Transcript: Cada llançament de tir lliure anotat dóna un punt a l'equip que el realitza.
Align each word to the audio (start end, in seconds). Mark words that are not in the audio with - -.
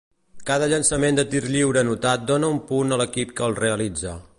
Cada 0.49 0.69
llançament 0.71 1.19
de 1.19 1.25
tir 1.35 1.43
lliure 1.57 1.83
anotat 1.85 2.27
dóna 2.33 2.53
un 2.57 2.61
punt 2.73 2.97
a 2.97 3.03
l'equip 3.05 3.39
que 3.41 3.51
el 3.51 3.59
realitza. 3.67 4.21